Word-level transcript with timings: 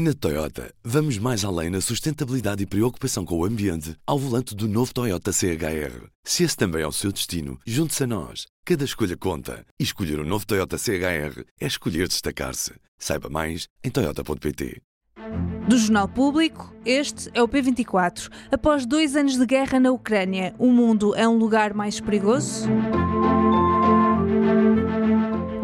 Na 0.00 0.14
Toyota, 0.14 0.72
vamos 0.84 1.18
mais 1.18 1.44
além 1.44 1.70
na 1.70 1.80
sustentabilidade 1.80 2.62
e 2.62 2.66
preocupação 2.66 3.24
com 3.24 3.36
o 3.36 3.44
ambiente 3.44 3.96
ao 4.06 4.16
volante 4.16 4.54
do 4.54 4.68
novo 4.68 4.94
Toyota 4.94 5.32
CHR. 5.32 6.06
Se 6.22 6.44
esse 6.44 6.56
também 6.56 6.82
é 6.82 6.86
o 6.86 6.92
seu 6.92 7.10
destino, 7.10 7.58
junte-se 7.66 8.04
a 8.04 8.06
nós. 8.06 8.46
Cada 8.64 8.84
escolha 8.84 9.16
conta. 9.16 9.66
E 9.76 9.82
escolher 9.82 10.20
o 10.20 10.22
um 10.22 10.24
novo 10.24 10.46
Toyota 10.46 10.78
CHR 10.78 11.42
é 11.60 11.66
escolher 11.66 12.06
destacar-se. 12.06 12.74
Saiba 12.96 13.28
mais 13.28 13.66
em 13.82 13.90
Toyota.pt. 13.90 14.80
Do 15.68 15.76
Jornal 15.76 16.06
Público, 16.06 16.72
este 16.86 17.28
é 17.34 17.42
o 17.42 17.48
P24. 17.48 18.30
Após 18.52 18.86
dois 18.86 19.16
anos 19.16 19.36
de 19.36 19.46
guerra 19.46 19.80
na 19.80 19.90
Ucrânia, 19.90 20.54
o 20.60 20.68
mundo 20.68 21.12
é 21.16 21.26
um 21.26 21.36
lugar 21.36 21.74
mais 21.74 21.98
perigoso? 21.98 22.68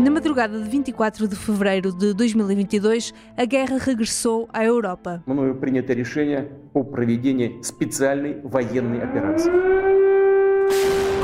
Na 0.03 0.09
madrugada 0.09 0.57
de 0.57 0.69
24 0.69 1.27
de 1.27 1.35
fevereiro 1.35 1.91
de 1.91 2.13
2022, 2.13 3.13
a 3.37 3.45
guerra 3.45 3.77
regressou 3.77 4.47
à 4.53 4.63
Europa. 4.63 5.21
Мною 5.25 5.55
принято 5.55 5.93
решение 5.93 6.47
о 6.73 6.83
проведении 6.83 7.61
специальной 7.61 8.39
военной 8.43 9.01
операции. 9.01 9.82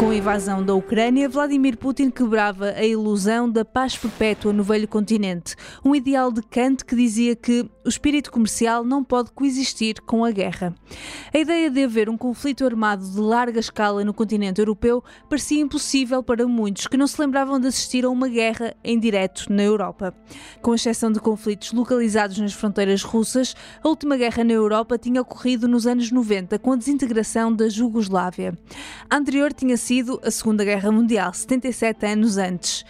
Com 0.01 0.09
a 0.09 0.15
invasão 0.15 0.65
da 0.65 0.75
Ucrânia, 0.75 1.29
Vladimir 1.29 1.77
Putin 1.77 2.09
quebrava 2.09 2.71
a 2.71 2.83
ilusão 2.83 3.51
da 3.51 3.67
paz 3.67 3.99
perpétua 3.99 4.51
no 4.51 4.63
velho 4.63 4.89
continente, 4.89 5.55
um 5.85 5.95
ideal 5.95 6.33
de 6.33 6.41
Kant 6.41 6.87
que 6.87 6.97
dizia 6.97 7.37
que 7.37 7.69
o 7.85 7.89
espírito 7.89 8.33
comercial 8.33 8.83
não 8.83 9.05
pode 9.05 9.31
coexistir 9.33 10.01
com 10.01 10.25
a 10.25 10.31
guerra. 10.31 10.75
A 11.35 11.37
ideia 11.37 11.71
de 11.71 11.85
haver 11.85 12.09
um 12.09 12.17
conflito 12.17 12.65
armado 12.65 13.07
de 13.07 13.21
larga 13.21 13.61
escala 13.61 14.03
no 14.03 14.15
continente 14.15 14.59
europeu 14.59 15.05
parecia 15.29 15.61
impossível 15.61 16.23
para 16.23 16.49
muitos 16.49 16.87
que 16.87 16.97
não 16.97 17.07
se 17.07 17.21
lembravam 17.21 17.61
de 17.61 17.67
assistir 17.67 18.07
a 18.07 18.09
uma 18.09 18.29
guerra 18.29 18.75
em 18.83 18.99
direto 18.99 19.53
na 19.53 19.63
Europa. 19.63 20.15
Com 20.63 20.75
exceção 20.75 21.13
de 21.13 21.21
conflitos 21.21 21.73
localizados 21.73 22.39
nas 22.39 22.55
fronteiras 22.55 23.03
russas, 23.03 23.55
a 23.85 23.89
última 23.89 24.17
guerra 24.17 24.45
na 24.45 24.55
Europa 24.55 24.97
tinha 24.97 25.21
ocorrido 25.21 25.69
nos 25.69 25.87
anos 25.87 26.11
90 26.11 26.59
com 26.59 26.73
a 26.73 26.77
desintegração 26.77 27.55
da 27.55 27.69
Jugoslávia. 27.69 28.59
A 29.11 29.17
anterior 29.19 29.53
tinha 29.53 29.77
sido 29.77 29.90
sido 29.91 30.21
a 30.25 30.31
Segunda 30.31 30.63
Guerra 30.63 30.93
Mundial, 30.93 31.35
77 31.35 32.07
anos 32.07 32.39
antes. 32.39 32.87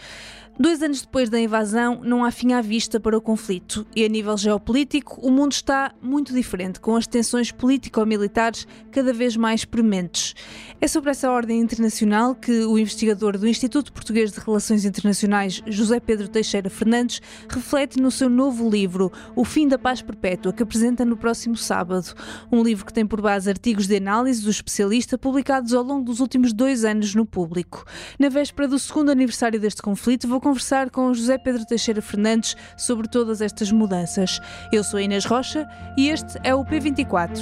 Dois 0.60 0.82
anos 0.82 1.00
depois 1.00 1.30
da 1.30 1.40
invasão, 1.40 2.02
não 2.04 2.22
há 2.22 2.30
fim 2.30 2.52
à 2.52 2.60
vista 2.60 3.00
para 3.00 3.16
o 3.16 3.20
conflito 3.22 3.86
e, 3.96 4.04
a 4.04 4.08
nível 4.08 4.36
geopolítico, 4.36 5.18
o 5.26 5.30
mundo 5.30 5.52
está 5.52 5.90
muito 6.02 6.34
diferente, 6.34 6.78
com 6.78 6.94
as 6.96 7.06
tensões 7.06 7.50
político-militares 7.50 8.68
cada 8.90 9.10
vez 9.10 9.38
mais 9.38 9.64
prementes. 9.64 10.34
É 10.78 10.86
sobre 10.86 11.12
essa 11.12 11.30
ordem 11.30 11.60
internacional 11.60 12.34
que 12.34 12.52
o 12.66 12.78
investigador 12.78 13.38
do 13.38 13.48
Instituto 13.48 13.90
Português 13.90 14.32
de 14.32 14.38
Relações 14.38 14.84
Internacionais, 14.84 15.62
José 15.66 15.98
Pedro 15.98 16.28
Teixeira 16.28 16.68
Fernandes, 16.68 17.22
reflete 17.48 17.98
no 17.98 18.10
seu 18.10 18.28
novo 18.28 18.68
livro, 18.68 19.10
O 19.34 19.46
Fim 19.46 19.66
da 19.66 19.78
Paz 19.78 20.02
Perpétua, 20.02 20.52
que 20.52 20.62
apresenta 20.62 21.06
no 21.06 21.16
próximo 21.16 21.56
sábado. 21.56 22.12
Um 22.52 22.62
livro 22.62 22.84
que 22.84 22.92
tem 22.92 23.06
por 23.06 23.22
base 23.22 23.48
artigos 23.48 23.86
de 23.86 23.96
análise 23.96 24.42
do 24.42 24.50
especialista 24.50 25.16
publicados 25.16 25.72
ao 25.72 25.82
longo 25.82 26.04
dos 26.04 26.20
últimos 26.20 26.52
dois 26.52 26.84
anos 26.84 27.14
no 27.14 27.24
público. 27.24 27.82
Na 28.18 28.28
véspera 28.28 28.68
do 28.68 28.78
segundo 28.78 29.10
aniversário 29.10 29.58
deste 29.58 29.80
conflito, 29.80 30.28
vou 30.28 30.49
conversar 30.50 30.90
com 30.90 31.14
José 31.14 31.38
Pedro 31.38 31.64
Teixeira 31.64 32.02
Fernandes 32.02 32.56
sobre 32.76 33.06
todas 33.06 33.40
estas 33.40 33.70
mudanças. 33.70 34.40
Eu 34.72 34.82
sou 34.82 34.98
Inês 34.98 35.24
Rocha 35.24 35.64
e 35.96 36.08
este 36.08 36.40
é 36.42 36.52
o 36.52 36.64
P24. 36.64 37.38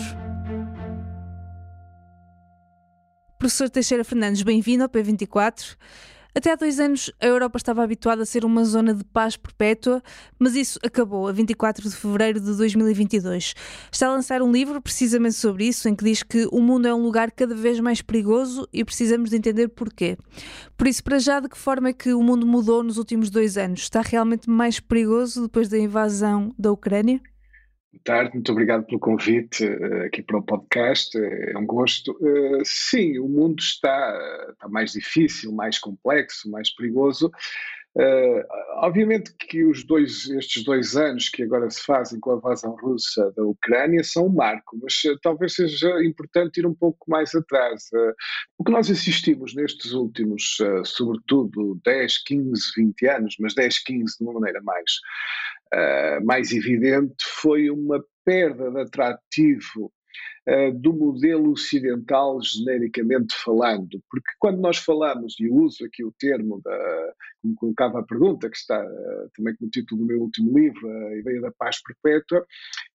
Professor 3.38 3.70
Teixeira 3.70 4.04
Fernandes, 4.04 4.42
bem-vindo 4.42 4.82
ao 4.82 4.90
P24. 4.90 5.74
Até 6.38 6.52
há 6.52 6.54
dois 6.54 6.78
anos, 6.78 7.10
a 7.18 7.26
Europa 7.26 7.56
estava 7.56 7.82
habituada 7.82 8.22
a 8.22 8.24
ser 8.24 8.44
uma 8.44 8.64
zona 8.64 8.94
de 8.94 9.02
paz 9.02 9.36
perpétua, 9.36 10.00
mas 10.38 10.54
isso 10.54 10.78
acabou 10.84 11.26
a 11.26 11.32
24 11.32 11.90
de 11.90 11.96
fevereiro 11.96 12.38
de 12.38 12.56
2022. 12.56 13.54
Está 13.90 14.06
a 14.06 14.12
lançar 14.12 14.40
um 14.40 14.52
livro 14.52 14.80
precisamente 14.80 15.34
sobre 15.34 15.64
isso, 15.66 15.88
em 15.88 15.96
que 15.96 16.04
diz 16.04 16.22
que 16.22 16.46
o 16.52 16.60
mundo 16.60 16.86
é 16.86 16.94
um 16.94 17.02
lugar 17.02 17.32
cada 17.32 17.56
vez 17.56 17.80
mais 17.80 18.00
perigoso 18.02 18.68
e 18.72 18.84
precisamos 18.84 19.30
de 19.30 19.36
entender 19.36 19.66
porquê. 19.66 20.16
Por 20.76 20.86
isso, 20.86 21.02
para 21.02 21.18
já, 21.18 21.40
de 21.40 21.48
que 21.48 21.58
forma 21.58 21.88
é 21.88 21.92
que 21.92 22.14
o 22.14 22.22
mundo 22.22 22.46
mudou 22.46 22.84
nos 22.84 22.98
últimos 22.98 23.30
dois 23.30 23.58
anos? 23.58 23.80
Está 23.80 24.00
realmente 24.00 24.48
mais 24.48 24.78
perigoso 24.78 25.42
depois 25.42 25.68
da 25.68 25.76
invasão 25.76 26.54
da 26.56 26.70
Ucrânia? 26.70 27.20
Boa 27.90 28.02
tarde, 28.04 28.34
muito 28.34 28.52
obrigado 28.52 28.84
pelo 28.84 29.00
convite 29.00 29.64
uh, 29.64 30.04
aqui 30.04 30.22
para 30.22 30.36
o 30.36 30.42
podcast, 30.42 31.16
é 31.16 31.56
um 31.56 31.64
gosto. 31.64 32.12
Uh, 32.20 32.62
sim, 32.62 33.18
o 33.18 33.26
mundo 33.26 33.60
está, 33.60 34.46
está 34.52 34.68
mais 34.68 34.92
difícil, 34.92 35.50
mais 35.52 35.78
complexo, 35.78 36.50
mais 36.50 36.68
perigoso. 36.74 37.30
Obviamente 38.76 39.34
que 39.34 39.64
os 39.64 39.82
dois, 39.82 40.28
estes 40.28 40.62
dois 40.62 40.94
anos 40.94 41.28
que 41.28 41.42
agora 41.42 41.68
se 41.68 41.82
fazem 41.82 42.20
com 42.20 42.30
a 42.30 42.36
invasão 42.36 42.76
russa 42.76 43.32
da 43.36 43.42
Ucrânia 43.42 44.04
são 44.04 44.26
um 44.26 44.32
marco, 44.32 44.78
mas 44.80 45.02
talvez 45.20 45.54
seja 45.54 45.90
importante 46.04 46.60
ir 46.60 46.66
um 46.66 46.74
pouco 46.74 47.10
mais 47.10 47.34
atrás. 47.34 47.88
o 48.56 48.62
que 48.62 48.70
nós 48.70 48.88
assistimos 48.88 49.52
nestes 49.52 49.92
últimos, 49.94 50.58
sobretudo 50.84 51.80
10, 51.84 52.22
15, 52.22 52.62
20 52.76 53.06
anos, 53.08 53.36
mas 53.40 53.54
10, 53.54 53.82
15 53.82 54.18
de 54.18 54.24
uma 54.24 54.34
maneira 54.34 54.62
mais 54.62 55.00
uh, 55.74 56.24
mais 56.24 56.52
evidente 56.52 57.24
foi 57.40 57.70
uma 57.70 58.02
perda 58.24 58.70
de 58.70 58.80
atrativo 58.80 59.92
uh, 60.48 60.72
do 60.78 60.92
modelo 60.92 61.52
ocidental 61.52 62.38
genericamente 62.42 63.34
falando, 63.44 64.02
porque 64.10 64.30
quando 64.38 64.60
nós 64.60 64.78
falamos, 64.78 65.34
e 65.40 65.48
uso 65.48 65.84
aqui 65.84 66.04
o 66.04 66.12
termo, 66.18 66.60
da, 66.62 67.14
como 67.42 67.54
colocava 67.54 68.00
a 68.00 68.02
pergunta, 68.02 68.50
que 68.50 68.56
está 68.56 68.82
uh, 68.82 69.30
também 69.36 69.54
como 69.56 69.70
título 69.70 70.00
do 70.02 70.06
meu 70.06 70.20
último 70.20 70.58
livro, 70.58 70.88
a 70.88 71.16
ideia 71.16 71.40
da 71.40 71.52
paz 71.52 71.76
perpétua, 71.82 72.46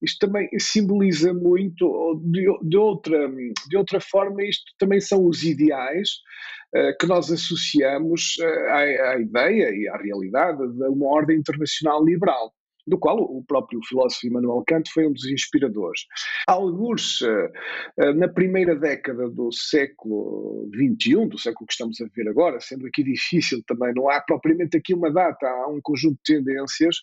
isto 0.02 0.26
também 0.26 0.50
simboliza 0.60 1.34
muito, 1.34 2.22
de, 2.26 2.46
de, 2.64 2.78
outra, 2.78 3.30
de 3.70 3.78
outra 3.78 4.00
forma, 4.00 4.44
isto 4.44 4.72
também 4.78 5.00
são 5.00 5.26
os 5.26 5.44
ideais 5.44 6.10
que 7.00 7.06
nós 7.06 7.32
associamos 7.32 8.36
à, 8.70 8.78
à, 9.12 9.22
ideia 9.22 9.70
e 9.70 9.88
à 9.88 9.96
realidade 9.96 10.58
de 10.58 10.84
uma 10.88 11.06
ordem 11.06 11.38
internacional 11.38 12.04
liberal 12.04 12.52
do 12.86 12.98
qual 12.98 13.18
o 13.18 13.44
próprio 13.44 13.80
filósofo 13.88 14.28
Immanuel 14.28 14.64
Kant 14.68 14.90
foi 14.92 15.08
um 15.08 15.14
dos 15.14 15.26
inspiradores. 15.26 16.02
Alguns, 16.48 17.22
eh, 17.22 17.52
eh, 18.00 18.14
na 18.14 18.28
primeira 18.28 18.76
década 18.76 19.30
do 19.30 19.52
século 19.52 20.70
XXI, 20.74 21.28
do 21.28 21.38
século 21.38 21.66
que 21.66 21.74
estamos 21.74 22.00
a 22.02 22.06
viver 22.06 22.30
agora, 22.30 22.60
sendo 22.60 22.86
aqui 22.88 23.04
difícil 23.04 23.64
também, 23.66 23.94
não 23.94 24.10
há 24.10 24.22
propriamente 24.22 24.78
aqui 24.78 24.94
uma 24.94 25.12
data, 25.12 25.48
há 25.48 25.68
um 25.68 25.80
conjunto 25.82 26.20
de 26.26 26.36
tendências, 26.36 26.98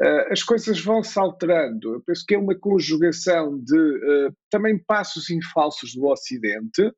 eh, 0.00 0.32
as 0.32 0.42
coisas 0.42 0.80
vão 0.80 1.02
se 1.02 1.18
alterando. 1.18 1.94
Eu 1.94 2.00
penso 2.00 2.24
que 2.26 2.34
é 2.34 2.38
uma 2.38 2.54
conjugação 2.54 3.58
de 3.58 4.32
também 4.50 4.78
passos 4.78 5.30
em 5.30 5.40
falsos 5.42 5.94
do 5.94 6.06
Ocidente, 6.06 6.92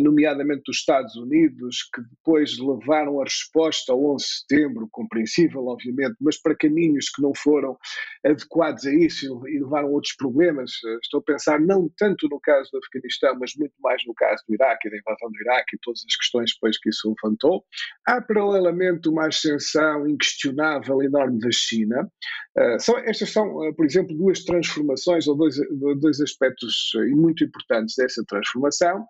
nomeadamente 0.00 0.62
dos 0.66 0.78
Estados 0.78 1.14
Unidos, 1.16 1.88
que 1.94 2.02
depois 2.02 2.58
levaram 2.58 3.20
a 3.20 3.24
resposta 3.24 3.92
ao 3.92 4.14
11 4.14 4.24
de 4.24 4.30
setembro, 4.30 4.88
compreensível, 4.90 5.66
obviamente, 5.66 6.16
mas 6.20 6.40
para 6.40 6.56
caminhos 6.56 7.08
que 7.08 7.22
não 7.22 7.32
foram 7.34 7.76
adequados 8.24 8.86
a 8.86 8.92
isso 8.92 9.46
e 9.48 9.60
levaram 9.60 9.88
a 9.88 9.90
outros 9.90 10.14
problemas. 10.16 10.72
Eh, 10.84 10.98
estou 11.02 11.20
a 11.20 11.22
pensar 11.22 11.60
não 11.60 11.88
tanto 11.96 12.28
no 12.28 12.40
caso 12.40 12.70
do 12.72 12.78
Afeganistão, 12.78 13.36
mas 13.38 13.52
muito 13.56 13.74
mais 13.80 14.02
no 14.06 14.14
caso 14.14 14.42
do 14.48 14.54
Iraque 14.54 14.88
e 14.88 14.90
da 14.90 14.96
invasão 14.98 15.30
do 15.30 15.40
Iraque 15.40 15.76
e 15.76 15.78
todas 15.80 16.02
as 16.08 16.16
questões 16.16 16.52
depois 16.54 16.78
que 16.78 16.88
isso 16.88 17.14
levantou. 17.22 17.64
Há, 18.06 18.20
paralelamente, 18.20 19.08
uma 19.08 19.26
ascensão 19.26 20.08
inquestionável 20.08 21.02
enorme 21.02 21.38
da 21.38 21.50
China. 21.50 22.08
Uh, 22.56 22.80
são, 22.80 22.98
estas 22.98 23.30
são, 23.30 23.72
por 23.74 23.84
exemplo, 23.84 24.16
duas 24.16 24.44
transformações 24.44 25.26
ou 25.26 25.36
dois, 25.36 25.56
dois 26.00 26.20
aspectos 26.20 26.92
muito 27.10 27.44
importantes 27.44 27.94
dessa 27.96 28.24
transformação 28.26 29.04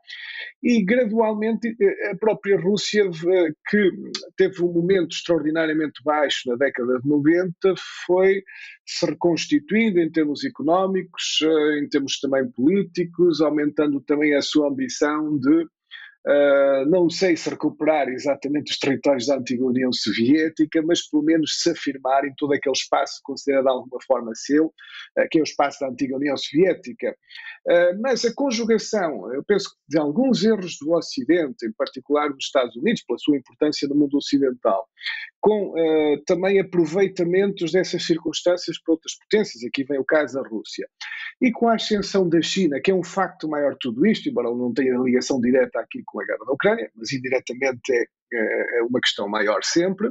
e 0.63 0.83
gradualmente 0.85 1.77
eh, 1.81 2.11
a 2.11 2.17
própria 2.17 2.59
Rússia, 2.59 3.03
eh, 3.03 3.53
que 3.69 3.91
teve 4.37 4.63
um 4.63 4.73
momento 4.73 5.13
extraordinariamente 5.13 6.03
baixo 6.05 6.49
na 6.49 6.57
década 6.57 6.99
de 7.01 7.09
90, 7.09 7.75
foi 8.07 8.43
se 8.87 9.07
reconstituindo 9.07 10.01
em 10.01 10.11
termos 10.11 10.45
económicos, 10.45 11.41
eh, 11.43 11.79
em 11.81 11.89
termos 11.89 12.19
também 12.21 12.49
políticos, 12.51 13.41
aumentando 13.41 14.01
também 14.01 14.35
a 14.35 14.43
sua 14.43 14.69
ambição 14.69 15.39
de 15.39 15.67
Uh, 16.27 16.89
não 16.89 17.11
sei 17.11 17.37
se 17.37 17.51
recuperar 17.51 18.09
exatamente 18.09 18.73
os 18.73 18.79
territórios 18.79 19.27
da 19.27 19.37
antiga 19.37 19.65
União 19.65 19.93
Soviética, 19.93 20.81
mas 20.83 21.07
pelo 21.07 21.23
menos 21.23 21.61
se 21.61 21.71
afirmar 21.71 22.25
em 22.25 22.35
todo 22.37 22.55
aquele 22.55 22.75
espaço 22.75 23.21
considerado 23.23 23.65
de 23.65 23.71
alguma 23.71 23.99
forma 24.07 24.33
seu, 24.35 24.67
uh, 24.67 25.29
que 25.31 25.39
é 25.39 25.43
o 25.43 25.45
espaço 25.45 25.81
da 25.81 25.89
antiga 25.89 26.17
União 26.17 26.35
Soviética. 26.37 27.15
Uh, 27.69 28.01
mas 28.01 28.25
a 28.25 28.35
conjugação, 28.35 29.35
eu 29.35 29.45
penso 29.45 29.69
que 29.69 29.77
de 29.89 29.99
alguns 29.99 30.43
erros 30.43 30.79
do 30.81 30.93
Ocidente, 30.93 31.67
em 31.67 31.73
particular 31.73 32.29
dos 32.31 32.47
Estados 32.47 32.75
Unidos, 32.77 33.03
pela 33.07 33.19
sua 33.19 33.37
importância 33.37 33.87
no 33.87 33.95
mundo 33.95 34.17
ocidental, 34.17 34.89
com 35.45 35.75
também 36.27 36.59
aproveitamentos 36.59 37.73
dessas 37.73 38.03
circunstâncias 38.07 38.81
para 38.83 38.95
outras 38.95 39.15
potências, 39.19 39.63
aqui 39.63 39.85
vem 39.85 39.99
o 39.99 40.05
caso 40.05 40.41
da 40.41 40.49
Rússia, 40.49 40.89
e 41.39 41.53
com 41.53 41.69
a 41.69 41.75
ascensão 41.75 42.27
da 42.27 42.41
China, 42.41 42.81
que 42.83 42.91
é 42.91 42.95
um 42.95 43.05
facto 43.05 43.47
maior 43.47 43.77
tudo 43.79 44.07
isto, 44.07 44.27
embora 44.27 44.49
não 44.49 44.73
tenha 44.73 44.97
ligação 44.97 45.39
direta 45.39 45.81
aqui 45.81 46.03
com 46.07 46.23
a 46.23 46.25
guerra 46.25 46.47
da 46.47 46.53
Ucrânia, 46.53 46.91
mas 46.97 47.13
indiretamente 47.13 47.93
é, 47.93 48.07
é, 48.33 48.79
é 48.79 48.83
uma 48.85 48.99
questão 48.99 49.29
maior 49.29 49.63
sempre, 49.63 50.11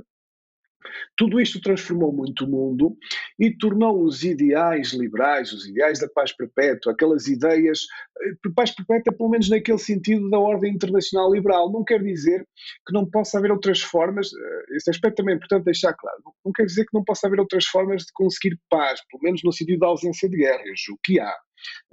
Tudo 1.18 1.40
isto 1.40 1.62
transformou 1.62 2.12
muito 2.12 2.46
o 2.46 2.50
mundo 2.50 2.98
e 3.40 3.56
tornou 3.56 4.04
os 4.04 4.24
ideais 4.24 4.94
liberais, 4.94 5.52
os 5.52 5.66
ideais 5.68 6.00
da 6.00 6.08
paz 6.08 6.32
perpétua, 6.36 6.94
aquelas 6.94 7.28
ideias, 7.28 7.82
eh, 8.22 8.50
paz 8.56 8.72
perpétua 8.72 9.14
pelo 9.14 9.30
menos 9.30 9.50
naquele 9.50 9.78
sentido 9.78 10.30
da 10.30 10.40
ordem 10.40 10.74
internacional 10.74 11.32
liberal. 11.32 11.72
Não 11.72 11.84
quer 11.84 12.02
dizer 12.02 12.46
que 12.86 12.94
não 12.94 13.10
possa 13.10 13.38
haver 13.38 13.52
outras 13.52 13.82
formas, 13.82 14.28
eh, 14.28 14.76
este 14.76 14.90
aspecto 14.90 15.18
também 15.18 15.34
é 15.34 15.38
importante 15.38 15.66
deixar 15.66 15.94
claro, 15.94 16.22
não 16.46 16.52
quer 16.52 16.66
dizer 16.66 16.86
que 16.86 16.94
não 16.94 17.04
possa 17.04 17.28
haver 17.28 17.40
outras 17.40 17.66
formas 17.66 18.04
de 18.04 18.14
conseguir 18.14 18.60
paz, 18.70 19.00
pelo 19.10 19.24
menos 19.24 19.42
no 19.44 19.52
sentido 19.52 19.80
da 19.80 19.88
ausência 19.88 20.30
de 20.30 20.38
guerras, 20.38 20.82
o 20.92 20.98
que 21.04 21.20
há. 21.20 21.34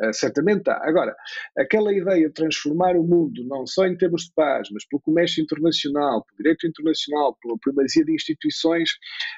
Uh, 0.00 0.12
certamente 0.12 0.68
há. 0.68 0.80
Agora, 0.82 1.14
aquela 1.56 1.92
ideia 1.92 2.28
de 2.28 2.34
transformar 2.34 2.96
o 2.96 3.02
mundo, 3.02 3.44
não 3.44 3.66
só 3.66 3.86
em 3.86 3.96
termos 3.96 4.24
de 4.24 4.32
paz, 4.34 4.68
mas 4.72 4.86
pelo 4.86 5.00
comércio 5.00 5.42
internacional, 5.42 6.24
pelo 6.24 6.36
direito 6.38 6.66
internacional, 6.66 7.36
pela 7.42 7.58
primazia 7.58 8.04
de 8.04 8.14
instituições 8.14 8.90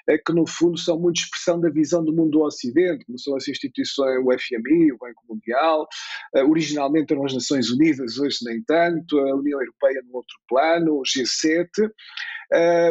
uh, 0.09 0.19
que, 0.25 0.33
no 0.33 0.47
fundo, 0.47 0.79
são 0.79 0.99
muito 0.99 1.21
expressão 1.21 1.61
da 1.61 1.71
visão 1.71 2.05
do 2.05 2.13
mundo 2.13 2.31
do 2.33 2.43
Ocidente, 2.43 3.05
como 3.05 3.19
são 3.19 3.37
as 3.37 3.49
instituições, 3.49 4.19
o 4.25 4.39
FMI, 4.39 4.93
o 4.93 4.99
Banco 4.99 5.23
Mundial, 5.29 5.89
uh, 6.37 6.51
originalmente 6.51 7.13
eram 7.13 7.25
as 7.25 7.35
Nações 7.35 7.71
Unidas, 7.71 8.19
hoje 8.19 8.39
nem 8.45 8.63
tanto, 8.63 9.19
a 9.19 9.37
União 9.37 9.61
Europeia 9.61 10.03
no 10.07 10.17
outro 10.17 10.37
plano, 10.49 10.99
o 10.99 11.03
G7. 11.03 11.67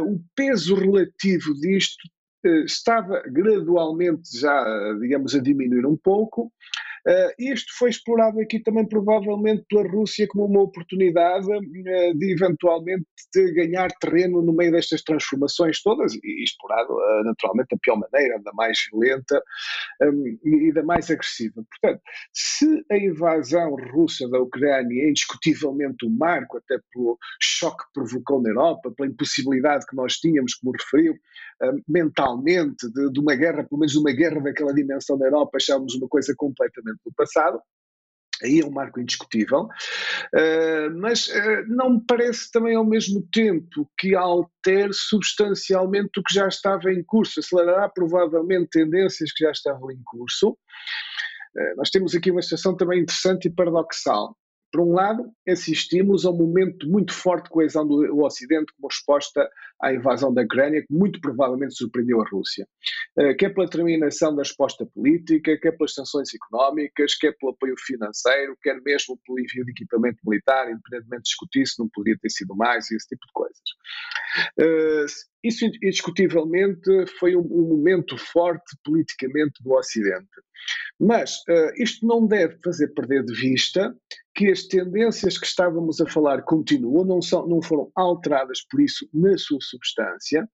o 0.04 0.20
peso 0.36 0.76
relativo 0.76 1.54
disto 1.56 2.10
estava 2.66 3.22
gradualmente 3.28 4.40
já, 4.40 4.64
digamos, 5.00 5.36
a 5.36 5.40
diminuir 5.40 5.86
um 5.86 5.98
pouco, 5.98 6.52
Uh, 7.08 7.34
isto 7.40 7.76
foi 7.80 7.90
explorado 7.90 8.40
aqui 8.40 8.60
também 8.60 8.88
provavelmente 8.88 9.66
pela 9.68 9.90
Rússia 9.90 10.28
como 10.28 10.46
uma 10.46 10.62
oportunidade 10.62 11.48
de 11.48 12.32
eventualmente 12.32 13.06
de 13.34 13.52
ganhar 13.54 13.90
terreno 14.00 14.42
no 14.44 14.54
meio 14.54 14.72
destas 14.72 15.02
transformações 15.02 15.82
todas 15.82 16.14
e 16.14 16.44
explorado 16.44 16.96
naturalmente 17.26 17.70
da 17.72 17.78
pior 17.82 17.98
maneira, 17.98 18.40
da 18.44 18.54
mais 18.54 18.78
violenta 18.92 19.42
um, 20.04 20.38
e 20.44 20.72
da 20.72 20.84
mais 20.84 21.10
agressiva. 21.10 21.64
Portanto, 21.72 22.04
se 22.34 22.86
a 22.92 22.98
invasão 22.98 23.76
russa 23.92 24.30
da 24.30 24.40
Ucrânia 24.40 25.04
é 25.04 25.10
indiscutivelmente 25.10 26.06
um 26.06 26.16
marco, 26.16 26.58
até 26.58 26.78
pelo 26.94 27.18
choque 27.42 27.84
que 27.86 27.94
provocou 27.94 28.44
na 28.44 28.50
Europa, 28.50 28.94
pela 28.96 29.10
impossibilidade 29.10 29.88
que 29.88 29.96
nós 29.96 30.18
tínhamos, 30.18 30.54
como 30.54 30.74
referiu, 30.74 31.16
mentalmente, 32.38 32.90
de, 32.92 33.12
de 33.12 33.20
uma 33.20 33.36
guerra, 33.36 33.64
pelo 33.64 33.80
menos 33.80 33.96
uma 33.96 34.12
guerra 34.12 34.42
daquela 34.42 34.74
dimensão 34.74 35.18
na 35.18 35.26
Europa, 35.26 35.58
achávamos 35.58 35.96
uma 35.96 36.08
coisa 36.08 36.34
completamente 36.36 37.00
do 37.06 37.14
passado. 37.14 37.60
Aí 38.44 38.60
é 38.60 38.66
um 38.66 38.72
marco 38.72 39.00
indiscutível, 39.00 39.66
uh, 39.66 40.98
mas 41.00 41.28
uh, 41.28 41.64
não 41.68 41.92
me 41.92 42.02
parece 42.08 42.50
também 42.52 42.76
ao 42.76 42.84
mesmo 42.84 43.22
tempo 43.32 43.88
que 44.00 44.16
altere 44.16 44.92
substancialmente 44.94 46.20
o 46.20 46.24
que 46.24 46.34
já 46.34 46.48
estava 46.48 46.92
em 46.92 47.04
curso, 47.04 47.40
acelerará 47.40 47.88
provavelmente 47.88 48.70
tendências 48.72 49.32
que 49.32 49.44
já 49.44 49.52
estavam 49.52 49.92
em 49.92 50.02
curso. 50.04 50.58
Uh, 51.56 51.78
nós 51.78 51.92
temos 51.92 52.16
aqui 52.16 52.32
uma 52.32 52.42
situação 52.42 52.76
também 52.76 53.02
interessante 53.02 53.48
e 53.48 53.54
paradoxal. 53.54 54.36
Por 54.72 54.82
um 54.82 54.94
lado, 54.94 55.30
assistimos 55.48 56.26
a 56.26 56.30
um 56.30 56.38
momento 56.38 56.88
muito 56.90 57.14
forte 57.14 57.46
de 57.46 57.50
coesão 57.50 57.86
do 57.86 58.24
Ocidente 58.24 58.72
como 58.74 58.88
resposta 58.88 59.50
à 59.82 59.94
invasão 59.94 60.34
da 60.34 60.44
Ucrânia, 60.44 60.82
que 60.82 60.94
muito 60.94 61.20
provavelmente 61.20 61.76
surpreendeu 61.76 62.22
a 62.22 62.30
Rússia. 62.30 62.66
Eh, 63.18 63.34
quer 63.34 63.54
pela 63.54 63.68
terminação 63.68 64.34
da 64.34 64.44
resposta 64.44 64.86
política, 64.86 65.58
quer 65.60 65.72
pelas 65.74 65.94
sanções 65.94 66.30
económicas, 66.34 67.16
quer 67.16 67.36
pelo 67.38 67.52
apoio 67.52 67.76
financeiro, 67.86 68.58
quer 68.62 68.80
mesmo 68.82 69.20
pelo 69.26 69.40
envio 69.40 69.66
de 69.66 69.72
equipamento 69.72 70.20
militar, 70.26 70.70
independentemente 70.72 71.24
de 71.24 71.30
discutir 71.30 71.68
se 71.68 71.80
não 71.80 71.90
poderia 71.90 72.18
ter 72.22 72.30
sido 72.30 72.56
mais 72.56 72.90
e 72.90 72.96
esse 72.96 73.08
tipo 73.08 73.26
de 73.26 73.34
coisas. 73.34 73.62
Eh, 74.58 75.06
isso, 75.44 75.66
indiscutivelmente, 75.66 77.08
foi 77.20 77.36
um, 77.36 77.42
um 77.42 77.68
momento 77.68 78.18
forte 78.18 78.78
politicamente 78.86 79.62
do 79.62 79.74
Ocidente. 79.74 80.30
Mas 81.00 81.38
uh, 81.50 81.74
isto 81.82 82.06
não 82.06 82.28
deve 82.28 82.60
fazer 82.64 82.90
perder 82.90 83.26
de 83.26 83.34
vista 83.34 83.96
que 84.34 84.50
as 84.50 84.64
tendências 84.64 85.38
que 85.38 85.46
estávamos 85.46 86.00
a 86.00 86.08
falar 86.08 86.44
continuam, 86.44 87.06
não, 87.06 87.22
são, 87.22 87.48
não 87.48 87.62
foram 87.62 87.92
alteradas 87.96 88.62
por 88.70 88.82
isso 88.82 89.08
na 89.14 89.38
sua 89.38 89.60
substância, 89.62 90.50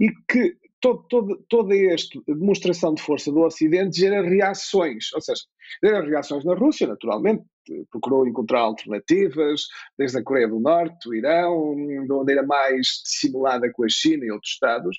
e 0.00 0.10
que 0.28 0.56
todo, 0.80 1.04
todo, 1.08 1.44
toda 1.48 1.76
esta 1.76 2.20
demonstração 2.26 2.94
de 2.94 3.02
força 3.02 3.30
do 3.30 3.40
Ocidente 3.40 4.00
gera 4.00 4.20
reações, 4.22 5.12
ou 5.14 5.20
seja, 5.20 5.42
gera 5.82 6.04
reações 6.04 6.44
na 6.44 6.54
Rússia, 6.54 6.88
naturalmente, 6.88 7.44
procurou 7.90 8.26
encontrar 8.26 8.60
alternativas, 8.60 9.62
desde 9.96 10.18
a 10.18 10.24
Coreia 10.24 10.48
do 10.48 10.58
Norte, 10.58 11.08
o 11.08 11.14
Irão, 11.14 11.76
de 11.76 12.08
maneira 12.08 12.42
mais 12.42 13.02
dissimulada 13.04 13.70
com 13.72 13.84
a 13.84 13.88
China 13.88 14.24
e 14.24 14.32
outros 14.32 14.52
Estados, 14.52 14.98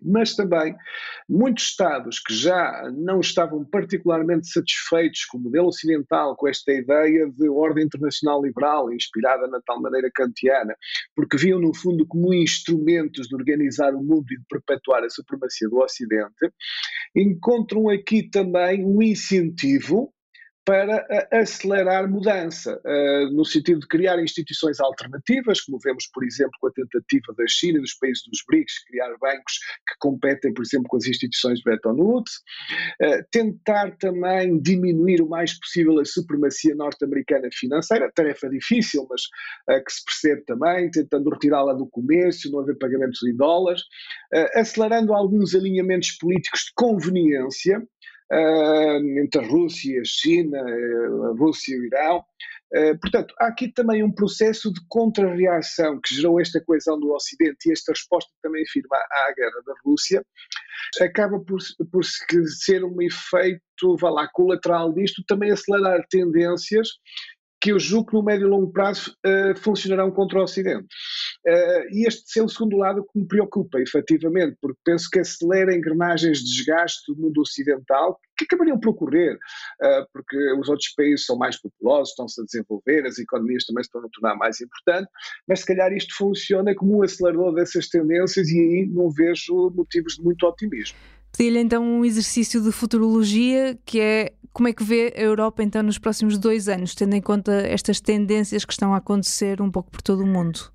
mas 0.00 0.34
também 0.34 0.74
muitos 1.28 1.64
Estados 1.64 2.20
que 2.20 2.34
já 2.34 2.90
não 2.96 3.20
estavam 3.20 3.64
particularmente 3.64 4.48
satisfeitos 4.48 5.24
com 5.24 5.38
o 5.38 5.40
modelo 5.40 5.68
ocidental, 5.68 6.36
com 6.36 6.48
esta 6.48 6.72
ideia 6.72 7.28
de 7.28 7.48
ordem 7.48 7.84
internacional 7.84 8.42
liberal, 8.42 8.92
inspirada 8.92 9.46
na 9.46 9.60
tal 9.66 9.80
maneira 9.80 10.10
kantiana, 10.14 10.74
porque 11.14 11.36
viam 11.36 11.60
no 11.60 11.74
fundo 11.74 12.06
como 12.06 12.32
instrumentos 12.32 13.28
de 13.28 13.34
organizar 13.34 13.94
o 13.94 14.02
mundo 14.02 14.26
e 14.30 14.38
de 14.38 14.44
perpetuar 14.48 15.02
a 15.04 15.10
supremacia 15.10 15.68
do 15.68 15.78
Ocidente, 15.78 16.52
encontram 17.14 17.88
aqui 17.88 18.28
também 18.28 18.84
um 18.84 19.02
incentivo 19.02 20.12
para 20.66 21.06
acelerar 21.30 22.10
mudança, 22.10 22.82
uh, 22.84 23.32
no 23.32 23.44
sentido 23.44 23.78
de 23.78 23.86
criar 23.86 24.20
instituições 24.20 24.80
alternativas, 24.80 25.60
como 25.60 25.78
vemos, 25.78 26.08
por 26.12 26.24
exemplo, 26.24 26.50
com 26.60 26.66
a 26.66 26.72
tentativa 26.72 27.32
da 27.38 27.46
China 27.46 27.78
e 27.78 27.82
dos 27.82 27.94
países 27.94 28.24
dos 28.26 28.42
BRICS 28.48 28.84
criar 28.84 29.16
bancos 29.20 29.60
que 29.88 29.96
competem, 30.00 30.52
por 30.52 30.62
exemplo, 30.62 30.88
com 30.88 30.96
as 30.96 31.06
instituições 31.06 31.58
de 31.58 31.64
Bretton 31.64 31.94
Woods, 31.94 32.32
uh, 33.00 33.24
tentar 33.30 33.96
também 33.98 34.60
diminuir 34.60 35.22
o 35.22 35.28
mais 35.28 35.56
possível 35.56 36.00
a 36.00 36.04
supremacia 36.04 36.74
norte-americana 36.74 37.48
financeira, 37.52 38.10
tarefa 38.12 38.48
difícil, 38.50 39.06
mas 39.08 39.22
que 39.84 39.92
se 39.92 40.04
percebe 40.04 40.44
também, 40.46 40.90
tentando 40.90 41.30
retirá-la 41.30 41.74
do 41.74 41.86
comércio, 41.86 42.50
não 42.50 42.60
haver 42.60 42.76
pagamentos 42.78 43.22
em 43.22 43.36
dólares, 43.36 43.82
acelerando 44.54 45.14
alguns 45.14 45.54
alinhamentos 45.54 46.12
políticos 46.12 46.62
de 46.62 46.72
conveniência, 46.74 47.80
entre 48.30 49.44
a 49.44 49.48
Rússia, 49.48 50.00
a 50.00 50.04
China, 50.04 50.58
a 50.60 51.38
Rússia 51.38 51.74
e 51.74 51.80
o 51.80 51.84
Irão. 51.84 52.24
Uh, 52.74 52.98
portanto, 52.98 53.32
há 53.38 53.46
aqui 53.46 53.72
também 53.72 54.02
um 54.02 54.10
processo 54.10 54.72
de 54.72 54.80
contra-reação 54.88 56.00
que 56.00 56.12
gerou 56.12 56.40
esta 56.40 56.60
coesão 56.60 56.98
do 56.98 57.12
Ocidente 57.12 57.68
e 57.68 57.72
esta 57.72 57.92
resposta 57.92 58.30
também 58.42 58.66
firma 58.66 58.96
à 58.96 59.32
guerra 59.36 59.62
da 59.64 59.74
Rússia, 59.84 60.24
acaba 61.00 61.38
por, 61.38 61.60
por 61.92 62.04
ser 62.04 62.84
um 62.84 63.00
efeito, 63.00 63.96
vá 64.00 64.10
lá, 64.10 64.28
colateral 64.28 64.92
disto, 64.92 65.22
também 65.28 65.52
acelerar 65.52 66.04
tendências 66.10 66.88
que 67.66 67.72
eu 67.72 67.80
julgo 67.80 68.10
que 68.10 68.14
no 68.14 68.22
médio 68.22 68.46
e 68.46 68.48
longo 68.48 68.70
prazo 68.70 69.12
uh, 69.26 69.58
funcionarão 69.58 70.08
contra 70.12 70.38
o 70.38 70.42
Ocidente. 70.44 70.86
Uh, 71.44 71.82
e 71.90 72.06
este 72.06 72.38
é 72.38 72.42
o 72.44 72.48
segundo 72.48 72.76
lado 72.76 73.02
que 73.02 73.18
me 73.18 73.26
preocupa, 73.26 73.80
efetivamente, 73.80 74.56
porque 74.60 74.78
penso 74.84 75.08
que 75.10 75.18
acelera 75.18 75.74
engrenagens 75.74 76.38
de 76.38 76.44
desgaste 76.44 77.12
do 77.12 77.20
mundo 77.20 77.40
ocidental 77.40 78.20
que 78.38 78.44
acabariam 78.44 78.78
por 78.78 78.90
ocorrer, 78.90 79.34
uh, 79.34 80.06
porque 80.12 80.52
os 80.52 80.68
outros 80.68 80.90
países 80.94 81.26
são 81.26 81.36
mais 81.36 81.60
populosos, 81.60 82.10
estão-se 82.10 82.40
a 82.40 82.44
desenvolver, 82.44 83.04
as 83.04 83.18
economias 83.18 83.64
também 83.64 83.82
se 83.82 83.88
estão 83.88 84.00
a 84.00 84.08
tornar 84.12 84.36
mais 84.36 84.60
importantes, 84.60 85.10
mas 85.48 85.58
se 85.58 85.66
calhar 85.66 85.92
isto 85.92 86.14
funciona 86.16 86.72
como 86.72 86.98
um 86.98 87.02
acelerador 87.02 87.52
dessas 87.52 87.88
tendências 87.88 88.48
e 88.48 88.60
aí 88.60 88.86
não 88.86 89.10
vejo 89.10 89.72
motivos 89.74 90.14
de 90.14 90.22
muito 90.22 90.46
otimismo. 90.46 90.96
Pedi-lhe 91.36 91.60
então 91.60 91.84
um 91.84 92.04
exercício 92.04 92.62
de 92.62 92.72
futurologia 92.72 93.78
que 93.84 94.00
é 94.00 94.32
como 94.52 94.68
é 94.68 94.72
que 94.72 94.82
vê 94.82 95.12
a 95.14 95.20
Europa 95.20 95.62
então 95.62 95.82
nos 95.82 95.98
próximos 95.98 96.38
dois 96.38 96.66
anos, 96.66 96.94
tendo 96.94 97.14
em 97.14 97.20
conta 97.20 97.52
estas 97.52 98.00
tendências 98.00 98.64
que 98.64 98.72
estão 98.72 98.94
a 98.94 98.96
acontecer 98.96 99.60
um 99.60 99.70
pouco 99.70 99.90
por 99.90 100.00
todo 100.00 100.22
o 100.22 100.26
mundo? 100.26 100.72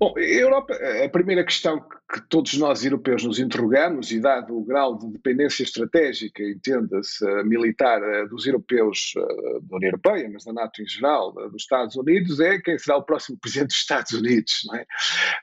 Bom, 0.00 0.12
a 0.16 0.20
Europa, 0.20 0.74
a 1.04 1.08
primeira 1.08 1.44
questão 1.44 1.80
que 2.12 2.20
todos 2.28 2.52
nós 2.58 2.84
europeus 2.84 3.24
nos 3.24 3.38
interrogamos, 3.38 4.12
e 4.12 4.20
dado 4.20 4.54
o 4.54 4.62
grau 4.62 4.98
de 4.98 5.08
dependência 5.08 5.62
estratégica, 5.62 6.42
entenda-se, 6.42 7.24
militar 7.44 8.02
eh, 8.02 8.26
dos 8.26 8.46
europeus 8.46 9.14
eh, 9.16 9.60
da 9.62 9.76
União 9.76 9.88
Europeia, 9.88 10.28
mas 10.30 10.44
da 10.44 10.52
NATO 10.52 10.82
em 10.82 10.86
geral, 10.86 11.32
dos 11.32 11.62
Estados 11.62 11.96
Unidos, 11.96 12.38
é 12.38 12.58
quem 12.60 12.78
será 12.78 12.98
o 12.98 13.02
próximo 13.02 13.38
presidente 13.40 13.68
dos 13.68 13.78
Estados 13.78 14.12
Unidos. 14.12 14.60
Não 14.66 14.76
é? 14.76 14.86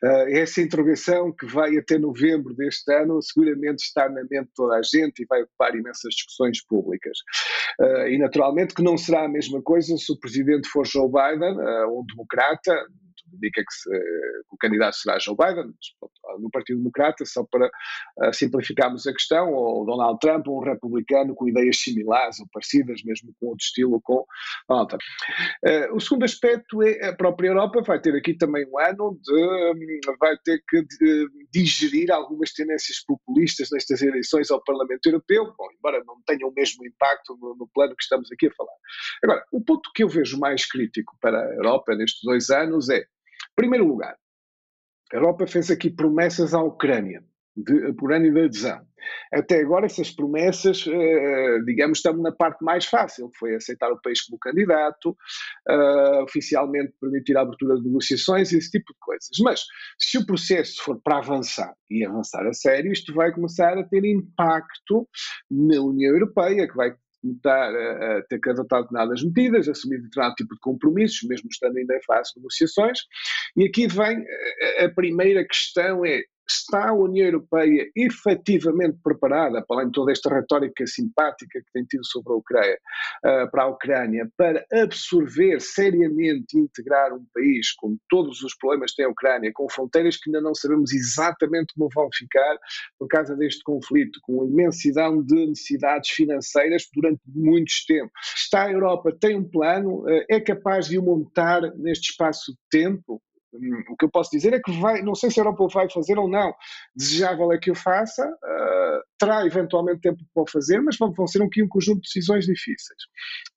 Eh, 0.04 0.42
essa 0.42 0.62
interrogação 0.62 1.34
que 1.34 1.48
vai 1.48 1.76
até 1.76 1.98
novembro 1.98 2.54
deste 2.54 2.94
ano 2.94 3.20
seguramente 3.20 3.84
está 3.84 4.08
na 4.08 4.22
mente 4.22 4.50
de 4.50 4.54
toda 4.54 4.76
a 4.76 4.82
gente 4.84 5.24
e 5.24 5.26
vai 5.26 5.42
ocupar 5.42 5.76
imensas 5.76 6.14
discussões 6.14 6.64
públicas. 6.64 7.18
E 8.10 8.18
naturalmente 8.18 8.74
que 8.74 8.84
não 8.84 8.98
será 8.98 9.24
a 9.24 9.30
mesma 9.30 9.62
coisa 9.62 9.96
se 9.98 10.12
o 10.12 10.20
presidente 10.20 10.68
for 10.68 10.86
Joe 10.86 11.08
Biden, 11.08 11.58
um 11.88 12.04
democrata, 12.06 12.76
indica 13.34 13.64
que, 13.64 13.74
se, 13.74 13.90
que, 13.90 14.54
o 14.56 14.58
candidato 14.58 14.96
será 14.96 15.20
Joe 15.20 15.36
Biden, 15.36 15.74
no 16.40 16.50
Partido 16.52 16.78
Democrata, 16.78 17.26
só 17.26 17.44
para 17.44 17.68
uh, 17.68 18.34
simplificarmos 18.34 19.08
a 19.08 19.14
questão, 19.14 19.52
ou 19.52 19.86
Donald 19.86 20.20
Trump, 20.20 20.48
um 20.48 20.60
republicano 20.60 21.34
com 21.36 21.48
ideias 21.48 21.78
similares 21.78 22.40
ou 22.40 22.48
parecidas, 22.52 23.02
mesmo 23.04 23.34
com 23.40 23.48
outro 23.48 23.64
estilo 23.64 24.00
com 24.02 24.26
Donald 24.68 24.90
Trump. 24.90 25.02
Uh, 25.66 25.96
o 25.96 26.00
segundo 26.00 26.24
aspecto 26.24 26.84
é 26.84 27.10
a 27.10 27.16
própria 27.16 27.50
Europa 27.50 27.82
vai 27.82 28.00
ter 28.00 28.16
aqui 28.16 28.34
também 28.34 28.66
um 28.68 28.80
ano 28.80 29.20
de 29.22 29.34
um, 29.34 30.16
vai 30.20 30.38
ter 30.44 30.62
que 30.68 30.84
digerir 31.52 32.12
algumas 32.12 32.52
tendências 32.54 33.04
populistas 33.06 33.70
nestas 33.72 34.02
eleições 34.02 34.52
ao 34.52 34.64
Parlamento 34.64 35.06
Europeu, 35.08 35.46
bom, 35.58 35.68
embora 35.78 36.04
não 36.06 36.22
tenham 36.26 36.50
o 36.50 36.54
mesmo 36.54 36.86
impacto 36.86 37.38
no, 37.40 37.56
no 37.56 37.68
plano 37.74 37.96
que 37.96 38.04
estamos 38.04 38.32
aqui 38.32 38.48
a 38.48 38.54
falar. 38.54 38.74
Agora, 39.24 39.46
o 39.52 39.64
ponto 39.64 39.90
que 39.94 40.04
eu 40.04 40.10
vejo 40.10 40.40
mais 40.40 40.66
crítico 40.66 41.18
para 41.22 41.40
a 41.40 41.56
Europa 41.56 41.96
nestes 41.96 42.22
dois 42.24 42.50
anos 42.50 42.90
é, 42.90 43.04
primeiro 43.60 43.86
lugar, 43.86 44.16
a 45.12 45.16
Europa 45.18 45.46
fez 45.46 45.70
aqui 45.70 45.90
promessas 45.90 46.54
à 46.54 46.62
Ucrânia, 46.62 47.22
de, 47.58 47.92
por 47.94 48.14
ano 48.14 48.32
de 48.32 48.40
adesão. 48.40 48.88
Até 49.34 49.60
agora, 49.60 49.86
essas 49.86 50.12
promessas, 50.12 50.86
eh, 50.88 51.60
digamos, 51.66 51.98
estamos 51.98 52.22
na 52.22 52.32
parte 52.32 52.64
mais 52.64 52.86
fácil, 52.86 53.30
foi 53.38 53.56
aceitar 53.56 53.92
o 53.92 54.02
país 54.02 54.22
como 54.22 54.40
candidato, 54.40 55.10
uh, 55.70 56.24
oficialmente 56.24 56.94
permitir 57.02 57.36
a 57.38 57.42
abertura 57.42 57.76
de 57.76 57.84
negociações, 57.84 58.54
esse 58.54 58.72
tipo 58.72 58.94
de 58.94 59.00
coisas. 59.00 59.30
Mas, 59.42 59.62
se 59.98 60.18
o 60.18 60.26
processo 60.26 60.82
for 60.84 61.02
para 61.02 61.18
avançar 61.18 61.74
e 61.90 62.06
avançar 62.06 62.46
a 62.46 62.54
sério, 62.54 62.92
isto 62.92 63.14
vai 63.14 63.34
começar 63.34 63.78
a 63.78 63.84
ter 63.84 64.06
impacto 64.06 65.08
na 65.50 65.82
União 65.82 66.14
Europeia, 66.14 66.68
que 66.68 66.76
vai 66.76 66.94
começar 67.22 67.76
a, 67.76 68.18
a 68.18 68.22
ter 68.24 68.40
que 68.40 68.50
adotar 68.50 68.82
determinadas 68.82 69.24
medidas, 69.24 69.68
assumir 69.68 70.02
determinado 70.02 70.36
tipo 70.36 70.54
de 70.54 70.60
compromissos, 70.62 71.28
mesmo 71.28 71.50
estando 71.50 71.78
ainda 71.78 71.96
em 71.96 72.04
fase 72.04 72.34
de 72.34 72.40
negociações. 72.40 73.00
E 73.56 73.66
aqui 73.66 73.88
vem 73.88 74.26
a, 74.80 74.86
a 74.86 74.90
primeira 74.90 75.46
questão 75.46 76.06
é 76.06 76.22
Está 76.50 76.90
a 76.90 76.94
União 76.94 77.28
Europeia 77.28 77.90
efetivamente 77.96 78.98
preparada, 79.04 79.64
para 79.68 79.78
além 79.78 79.88
de 79.88 79.94
toda 79.94 80.12
esta 80.12 80.34
retórica 80.34 80.86
simpática 80.88 81.60
que 81.60 81.72
tem 81.72 81.84
tido 81.86 82.06
sobre 82.06 82.34
a 82.34 82.36
Ucrânia, 82.36 82.80
uh, 83.26 83.52
para 83.52 83.64
a 83.64 83.68
Ucrânia, 83.68 84.30
para 84.36 84.66
absorver 84.74 85.62
seriamente 85.62 86.58
e 86.58 86.62
integrar 86.62 87.14
um 87.14 87.24
país 87.34 87.72
com 87.74 87.98
todos 88.10 88.42
os 88.42 88.56
problemas 88.56 88.92
que 88.92 88.98
tem 88.98 89.06
a 89.06 89.10
Ucrânia, 89.10 89.52
com 89.54 89.70
fronteiras 89.70 90.18
que 90.18 90.30
ainda 90.30 90.42
não 90.42 90.56
sabemos 90.56 90.92
exatamente 90.92 91.74
como 91.76 91.90
vão 91.94 92.10
ficar 92.14 92.58
por 92.98 93.08
causa 93.08 93.36
deste 93.36 93.64
conflito, 93.64 94.20
com 94.24 94.46
imensidão 94.46 95.22
de 95.22 95.48
necessidades 95.48 96.10
financeiras 96.10 96.88
durante 96.94 97.22
muitos 97.28 97.86
tempos. 97.86 98.12
Está 98.36 98.64
a 98.64 98.72
Europa, 98.72 99.16
tem 99.20 99.38
um 99.38 99.48
plano, 99.48 100.04
uh, 100.04 100.26
é 100.28 100.40
capaz 100.40 100.88
de 100.88 100.98
o 100.98 101.04
montar 101.04 101.62
neste 101.76 102.12
espaço 102.12 102.52
de 102.54 102.60
tempo? 102.72 103.22
O 103.90 103.96
que 103.98 104.06
eu 104.06 104.12
posso 104.12 104.32
dizer 104.32 104.54
é 104.54 104.60
que 104.60 104.72
vai, 104.80 105.02
não 105.02 105.16
sei 105.16 105.32
se 105.32 105.40
a 105.40 105.44
Europa 105.44 105.68
vai 105.74 105.90
fazer 105.90 106.18
ou 106.18 106.30
não, 106.30 106.54
desejável 106.96 107.52
é 107.52 107.58
que 107.58 107.72
o 107.72 107.76
faça, 107.76 108.28
uh, 108.28 109.02
terá 109.18 109.46
eventualmente 109.46 110.02
tempo 110.02 110.24
para 110.34 110.44
o 110.44 110.50
fazer, 110.50 110.82
mas 110.82 110.98
vão, 110.98 111.12
vão 111.12 111.28
ser 111.28 111.42
um 111.42 111.50
conjunto 111.70 112.02
de 112.02 112.08
decisões 112.08 112.46
difíceis. 112.46 113.00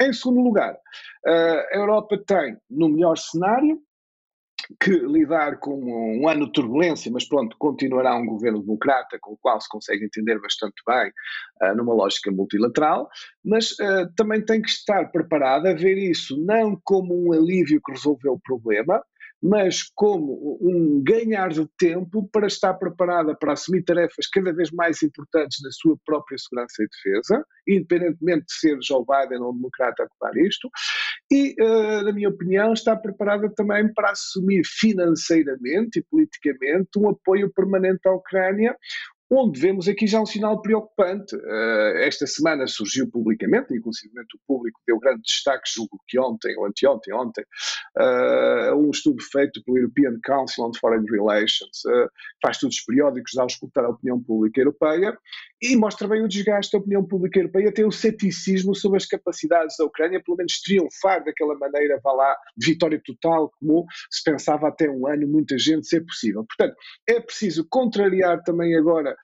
Em 0.01 0.13
segundo 0.13 0.41
lugar, 0.41 0.75
uh, 0.75 1.75
a 1.75 1.77
Europa 1.77 2.19
tem, 2.27 2.57
no 2.71 2.89
melhor 2.89 3.17
cenário, 3.17 3.81
que 4.81 4.91
lidar 4.91 5.59
com 5.59 5.75
um 5.75 6.29
ano 6.29 6.47
de 6.47 6.53
turbulência, 6.53 7.11
mas 7.11 7.27
pronto, 7.27 7.57
continuará 7.59 8.15
um 8.17 8.27
governo 8.27 8.61
democrata 8.61 9.19
com 9.21 9.33
o 9.33 9.39
qual 9.39 9.61
se 9.61 9.69
consegue 9.69 10.05
entender 10.05 10.41
bastante 10.41 10.75
bem 10.87 11.11
uh, 11.63 11.77
numa 11.77 11.95
lógica 11.95 12.31
multilateral, 12.31 13.09
mas 13.45 13.73
uh, 13.73 14.13
também 14.17 14.45
tem 14.45 14.63
que 14.63 14.71
estar 14.71 15.11
preparada 15.11 15.71
a 15.71 15.75
ver 15.75 15.99
isso 15.99 16.37
não 16.45 16.81
como 16.85 17.15
um 17.15 17.33
alívio 17.33 17.81
que 17.85 17.93
resolveu 17.93 18.35
o 18.35 18.41
problema, 18.41 19.03
mas 19.43 19.83
como 19.95 20.59
um 20.61 21.03
ganhar 21.03 21.49
de 21.49 21.67
tempo 21.77 22.29
para 22.31 22.47
estar 22.47 22.75
preparada 22.75 23.35
para 23.35 23.55
assumir 23.55 23.83
tarefas 23.83 24.29
cada 24.33 24.53
vez 24.53 24.71
mais 24.71 25.03
importantes 25.03 25.59
na 25.65 25.71
sua 25.73 25.97
própria 26.05 26.39
segurança 26.39 26.83
e 26.83 26.89
defesa, 26.89 27.45
independentemente 27.67 28.47
de 28.47 28.55
ser 28.55 28.79
Joe 28.83 29.05
Biden 29.05 29.43
ou 29.43 29.53
democrata 29.53 30.03
a 30.03 30.07
ocupar 30.07 30.37
isto, 30.37 30.71
e, 31.31 31.55
uh, 31.61 32.03
na 32.05 32.13
minha 32.13 32.29
opinião, 32.29 32.73
está 32.73 32.95
preparada 32.95 33.51
também 33.55 33.93
para 33.93 34.11
assumir 34.11 34.63
financeiramente 34.65 35.99
e 35.99 36.05
politicamente 36.11 36.91
um 36.99 37.09
apoio 37.09 37.53
permanente 37.53 38.07
à 38.07 38.13
Ucrânia, 38.13 38.77
onde 39.35 39.59
vemos 39.59 39.89
aqui 39.89 40.07
já 40.07 40.21
um 40.21 40.27
sinal 40.27 40.61
preocupante. 40.61 41.35
Uh, 41.35 41.97
esta 41.99 42.27
semana 42.27 42.67
surgiu 42.67 43.11
publicamente, 43.11 43.75
inclusive 43.75 44.13
o 44.21 44.39
público 44.47 44.79
deu 44.87 44.99
grande 44.99 45.23
destaque, 45.23 45.71
julgo 45.75 45.99
que 46.07 46.19
ontem 46.19 46.55
ou 46.59 46.67
anteontem, 46.67 47.15
ontem, 47.15 47.45
uh, 47.99 48.77
um 48.77 48.91
estudo 48.91 49.23
feito 49.23 49.63
pelo 49.65 49.79
European 49.79 50.19
Council 50.23 50.65
on 50.65 50.73
Foreign 50.79 51.05
Relations, 51.11 51.83
uh, 51.87 52.09
faz 52.43 52.57
estudos 52.57 52.81
periódicos 52.83 53.37
ao 53.39 53.47
escutar 53.47 53.85
a 53.87 53.91
opinião 53.91 54.23
pública 54.23 54.61
europeia 54.61 55.17
e 55.63 55.77
mostra 55.77 56.09
bem 56.09 56.23
o 56.23 56.29
desgaste 56.29 56.73
da 56.73 56.79
opinião 56.79 57.07
pública 57.07 57.39
europeia, 57.39 57.73
tem 57.73 57.85
o 57.85 57.93
ceticismo 57.93 58.75
sobre 58.75 58.97
as 58.97 59.07
capacidades 59.07 59.77
da 59.79 59.85
Ucrânia, 59.85 60.21
pelo 60.21 60.37
menos 60.37 60.61
triunfar 60.61 61.25
daquela 61.25 61.57
maneira, 61.57 62.01
vá 62.03 62.13
lá, 62.13 62.37
vitória 62.57 63.01
total, 63.05 63.53
como 63.61 63.87
se 64.11 64.25
pensava 64.25 64.67
até 64.69 64.91
um 64.91 65.07
ano, 65.07 65.29
muita 65.29 65.57
gente, 65.57 65.87
ser 65.87 66.05
possível. 66.05 66.45
Portanto, 66.45 66.77
é 67.09 67.21
preciso 67.21 67.65
contrariar 67.71 68.43
também 68.43 68.77
agora 68.77 69.17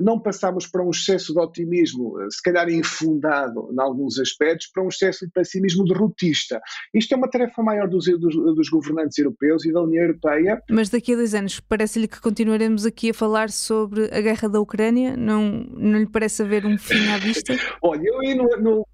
não 0.00 0.20
passamos 0.20 0.66
para 0.66 0.84
um 0.84 0.90
excesso 0.90 1.32
de 1.32 1.40
otimismo, 1.40 2.20
eh, 2.20 2.26
se 2.30 2.42
calhar 2.42 2.68
infundado 2.68 3.68
em 3.72 3.80
alguns 3.80 4.18
aspectos, 4.18 4.68
para 4.72 4.82
um 4.82 4.88
excesso 4.88 5.26
de 5.26 5.32
pessimismo 5.32 5.84
derrotista. 5.84 6.60
Isto 6.94 7.14
é 7.14 7.16
uma 7.16 7.30
tarefa 7.30 7.62
maior 7.62 7.88
dos, 7.88 8.06
dos, 8.06 8.34
dos 8.34 8.68
governantes 8.68 9.18
europeus 9.18 9.64
e 9.64 9.72
da 9.72 9.82
União 9.82 10.04
Europeia. 10.04 10.62
Mas 10.70 10.88
daqui 10.88 11.12
a 11.12 11.16
dois 11.16 11.34
anos, 11.34 11.60
parece-lhe 11.60 12.08
que 12.08 12.20
continuaremos 12.20 12.84
aqui 12.84 13.10
a 13.10 13.14
falar 13.14 13.50
sobre 13.50 14.04
a 14.12 14.20
guerra 14.20 14.48
da 14.48 14.60
Ucrânia? 14.60 15.16
Não, 15.16 15.66
não 15.70 15.98
lhe 15.98 16.10
parece 16.10 16.42
haver 16.42 16.64
um 16.66 16.78
fim 16.78 17.08
à 17.08 17.18
vista? 17.18 17.54
Olha, 17.82 18.02
eu 18.04 18.20
aí 18.20 18.34
não, 18.34 18.46
não 18.60 18.84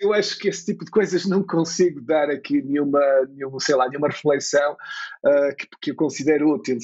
eu 0.00 0.12
acho 0.12 0.38
que 0.38 0.48
esse 0.48 0.66
tipo 0.66 0.84
de 0.84 0.90
coisas 0.90 1.24
não 1.24 1.42
consigo 1.42 2.00
dar 2.00 2.28
aqui 2.28 2.60
nenhuma, 2.60 3.00
nenhuma 3.28 3.58
sei 3.60 3.74
lá, 3.74 3.88
nenhuma 3.88 4.08
reflexão 4.08 4.72
uh, 4.72 5.56
que, 5.56 5.66
que 5.80 5.90
eu 5.92 5.94
considero 5.96 6.52
útil. 6.52 6.78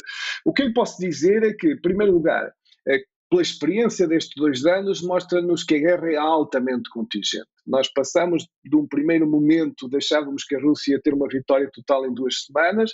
O 0.45 0.53
que 0.53 0.63
eu 0.63 0.73
posso 0.73 0.99
dizer 0.99 1.43
é 1.43 1.53
que, 1.53 1.73
em 1.73 1.81
primeiro 1.81 2.13
lugar, 2.13 2.53
pela 3.31 3.43
experiência 3.43 4.09
destes 4.09 4.35
dois 4.37 4.67
anos, 4.67 5.01
mostra-nos 5.03 5.63
que 5.63 5.77
a 5.77 5.79
guerra 5.79 6.13
é 6.13 6.17
altamente 6.17 6.91
contingente. 6.91 7.47
Nós 7.71 7.89
passamos 7.93 8.49
de 8.65 8.77
um 8.77 8.87
primeiro 8.87 9.31
momento, 9.31 9.89
deixávamos 9.89 10.45
que 10.45 10.57
a 10.57 10.61
Rússia 10.61 10.93
ia 10.93 11.01
ter 11.01 11.15
uma 11.15 11.29
vitória 11.29 11.71
total 11.73 12.05
em 12.05 12.13
duas 12.13 12.45
semanas, 12.45 12.93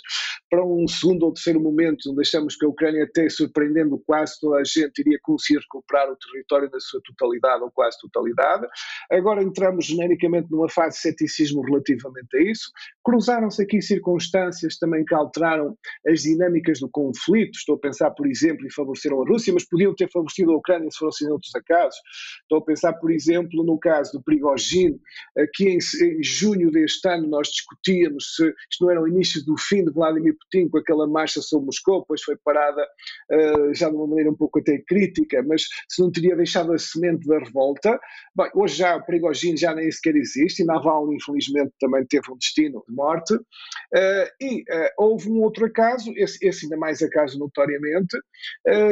para 0.49 0.63
um 0.63 0.87
segundo 0.87 1.23
ou 1.23 1.33
terceiro 1.33 1.59
momento, 1.59 2.13
deixamos 2.15 2.55
que 2.55 2.63
a 2.63 2.69
Ucrânia, 2.69 3.03
até 3.03 3.27
surpreendendo 3.27 4.01
quase 4.05 4.39
toda 4.39 4.59
a 4.59 4.63
gente, 4.63 4.99
iria 4.99 5.17
conseguir 5.23 5.59
recuperar 5.59 6.09
o 6.11 6.15
território 6.15 6.69
na 6.71 6.79
sua 6.79 7.01
totalidade 7.03 7.63
ou 7.63 7.71
quase 7.71 7.97
totalidade. 7.99 8.67
Agora 9.11 9.41
entramos 9.41 9.85
genericamente 9.85 10.49
numa 10.51 10.69
fase 10.69 10.97
de 10.97 11.01
ceticismo 11.01 11.61
relativamente 11.63 12.37
a 12.37 12.41
isso. 12.43 12.71
Cruzaram-se 13.03 13.63
aqui 13.63 13.81
circunstâncias 13.81 14.77
também 14.77 15.03
que 15.03 15.15
alteraram 15.15 15.75
as 16.07 16.21
dinâmicas 16.21 16.79
do 16.79 16.89
conflito. 16.89 17.57
Estou 17.57 17.75
a 17.75 17.79
pensar, 17.79 18.11
por 18.11 18.27
exemplo, 18.27 18.65
e 18.67 18.71
favoreceram 18.71 19.23
a 19.23 19.27
Rússia, 19.27 19.53
mas 19.53 19.67
podiam 19.67 19.95
ter 19.95 20.09
favorecido 20.11 20.51
a 20.51 20.57
Ucrânia 20.57 20.89
se 20.91 20.99
fossem 20.99 21.29
outros 21.29 21.53
acasos. 21.55 21.99
Estou 22.43 22.59
a 22.59 22.63
pensar, 22.63 22.93
por 22.93 23.11
exemplo, 23.11 23.63
no 23.65 23.79
caso 23.79 24.13
do 24.13 24.23
Prigogine 24.23 24.66
Prigogine, 24.67 24.99
aqui 25.37 25.69
em, 25.69 25.77
em, 25.77 26.23
junho 26.23 26.69
deste 26.71 27.07
ano 27.07 27.27
nós 27.27 27.47
discutíamos 27.47 28.35
se 28.35 28.53
isto 28.71 28.83
não 28.83 28.91
era 28.91 29.01
o 29.01 29.07
início 29.07 29.43
do 29.45 29.57
fim 29.57 29.83
de 29.83 29.91
Vladimir 29.91 30.35
Putin 30.37 30.69
com 30.69 30.77
aquela 30.77 31.07
marcha 31.07 31.41
sobre 31.41 31.65
Moscou, 31.65 32.01
depois 32.01 32.21
foi 32.21 32.35
parada 32.43 32.83
uh, 33.31 33.73
já 33.73 33.89
de 33.89 33.95
uma 33.95 34.07
maneira 34.07 34.29
um 34.29 34.35
pouco 34.35 34.59
até 34.59 34.77
crítica, 34.79 35.43
mas 35.43 35.63
se 35.89 36.01
não 36.01 36.11
teria 36.11 36.35
deixado 36.35 36.73
a 36.73 36.77
semente 36.77 37.27
da 37.27 37.39
revolta. 37.39 37.99
Bem, 38.35 38.49
hoje 38.53 38.75
já 38.75 38.95
o 38.95 39.05
Prigogine 39.05 39.57
já 39.57 39.73
nem 39.73 39.89
sequer 39.91 40.15
existe 40.15 40.61
e 40.61 40.65
Naval 40.65 41.11
infelizmente 41.13 41.71
também 41.79 42.05
teve 42.05 42.31
um 42.31 42.37
destino 42.37 42.83
de 42.87 42.93
morte. 42.93 43.33
Uh, 43.33 44.27
e 44.41 44.61
uh, 44.61 44.89
houve 44.97 45.29
um 45.29 45.41
outro 45.41 45.65
acaso, 45.65 46.11
esse, 46.15 46.37
esse, 46.45 46.65
ainda 46.65 46.77
mais 46.77 47.01
acaso 47.01 47.39
notoriamente, 47.39 48.17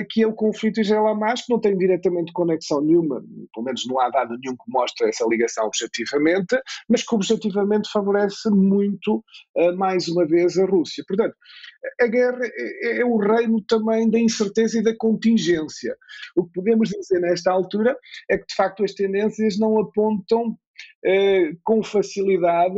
que 0.10 0.24
é 0.24 0.28
o 0.28 0.34
conflito 0.34 0.80
Israel-Hamas, 0.80 1.42
que 1.42 1.52
não 1.52 1.60
tem 1.60 1.78
diretamente 1.78 2.32
conexão 2.34 2.82
nenhuma, 2.82 3.22
pelo 3.54 3.66
menos 3.66 3.86
não 3.88 4.00
há 4.00 4.10
dado 4.10 4.38
nenhum 4.40 4.56
que 4.56 4.72
mostre 4.72 5.10
essa 5.10 5.26
ligação 5.28 5.55
objetivamente, 5.64 6.60
mas 6.90 7.04
que 7.04 7.16
objetivamente 7.16 7.90
favorece 7.92 8.50
muito, 8.50 9.24
uh, 9.56 9.76
mais 9.78 10.08
uma 10.08 10.26
vez, 10.26 10.58
a 10.58 10.66
Rússia. 10.66 11.04
Portanto, 11.08 11.36
a 12.02 12.08
guerra 12.08 12.40
é, 12.44 13.00
é, 13.00 13.06
o 13.06 13.18
reino 13.18 13.62
também 13.68 14.10
da 14.10 14.20
incerteza 14.20 14.80
e 14.80 14.84
da 14.84 14.96
contingência. 14.98 15.96
O 16.36 16.46
que 16.46 16.54
podemos 16.54 16.90
dizer 16.90 17.20
nesta 17.20 17.52
altura 17.52 17.96
é 18.30 18.38
que, 18.38 18.46
de 18.48 18.56
facto, 18.56 18.84
as 18.84 18.94
tendências 18.94 19.58
não 19.60 19.80
apontam 19.80 20.58
com 21.64 21.84
facilidade, 21.84 22.76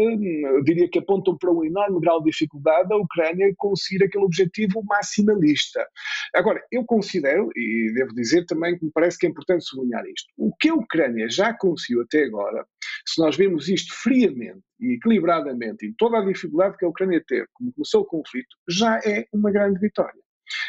diria 0.63 0.89
que 0.89 0.99
apontam 0.99 1.37
para 1.37 1.51
um 1.51 1.63
enorme 1.63 1.99
grau 2.01 2.21
de 2.21 2.29
dificuldade 2.31 2.91
a 2.91 2.97
Ucrânia 2.97 3.53
conseguir 3.57 4.03
aquele 4.03 4.25
objetivo 4.25 4.83
maximalista. 4.83 5.85
Agora, 6.33 6.61
eu 6.71 6.83
considero, 6.85 7.49
e 7.55 7.91
devo 7.93 8.13
dizer 8.13 8.45
também 8.45 8.77
que 8.77 8.85
me 8.85 8.91
parece 8.91 9.17
que 9.17 9.25
é 9.25 9.29
importante 9.29 9.65
sublinhar 9.65 10.05
isto, 10.05 10.27
o 10.37 10.53
que 10.55 10.69
a 10.69 10.75
Ucrânia 10.75 11.29
já 11.29 11.53
conseguiu 11.53 12.01
até 12.01 12.23
agora, 12.23 12.65
se 13.05 13.21
nós 13.21 13.35
vemos 13.37 13.69
isto 13.69 13.93
friamente 13.93 14.61
e 14.79 14.95
equilibradamente, 14.95 15.85
em 15.85 15.93
toda 15.93 16.19
a 16.19 16.25
dificuldade 16.25 16.77
que 16.77 16.85
a 16.85 16.89
Ucrânia 16.89 17.23
teve, 17.25 17.47
como 17.53 17.73
começou 17.73 18.01
o 18.01 18.05
conflito, 18.05 18.55
já 18.67 18.99
é 19.05 19.25
uma 19.33 19.51
grande 19.51 19.79
vitória. 19.79 20.26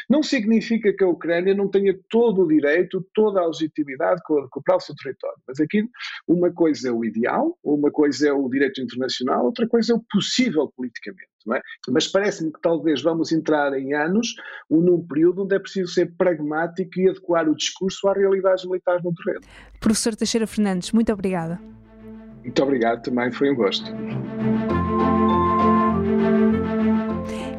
Não 0.09 0.23
significa 0.23 0.91
que 0.91 1.03
a 1.03 1.07
Ucrânia 1.07 1.53
não 1.53 1.69
tenha 1.69 1.95
todo 2.09 2.41
o 2.41 2.47
direito, 2.47 3.05
toda 3.13 3.41
a 3.41 3.45
legitimidade 3.45 4.21
de 4.27 4.41
recuperar 4.41 4.77
o 4.77 4.81
seu 4.81 4.95
território. 4.95 5.37
Mas 5.47 5.59
aqui 5.59 5.83
uma 6.27 6.51
coisa 6.51 6.89
é 6.89 6.91
o 6.91 7.05
ideal, 7.05 7.57
uma 7.63 7.91
coisa 7.91 8.29
é 8.29 8.33
o 8.33 8.49
direito 8.49 8.81
internacional, 8.81 9.45
outra 9.45 9.67
coisa 9.67 9.93
é 9.93 9.95
o 9.95 10.03
possível 10.11 10.71
politicamente. 10.75 11.29
É? 11.53 11.61
Mas 11.89 12.07
parece-me 12.07 12.51
que 12.51 12.59
talvez 12.61 13.01
vamos 13.01 13.31
entrar 13.31 13.73
em 13.73 13.93
anos 13.93 14.35
ou 14.69 14.81
num 14.81 15.05
período 15.07 15.43
onde 15.43 15.55
é 15.55 15.59
preciso 15.59 15.91
ser 15.91 16.13
pragmático 16.17 16.99
e 16.99 17.09
adequar 17.09 17.47
o 17.47 17.55
discurso 17.55 18.07
à 18.07 18.13
realidade 18.13 18.67
militar 18.67 19.01
no 19.03 19.13
terreno. 19.13 19.45
Professor 19.79 20.15
Teixeira 20.15 20.45
Fernandes, 20.45 20.91
muito 20.91 21.11
obrigada. 21.13 21.59
Muito 22.43 22.63
obrigado 22.63 23.03
também, 23.03 23.31
foi 23.31 23.51
um 23.51 23.55
gosto. 23.55 23.89